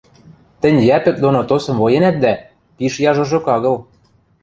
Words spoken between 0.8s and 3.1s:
Йӓпӹк доно тосым военӓт дӓ, пиш